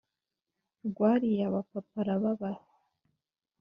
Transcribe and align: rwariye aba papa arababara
rwariye 0.87 1.41
aba 1.47 1.61
papa 1.69 1.97
arababara 2.01 2.61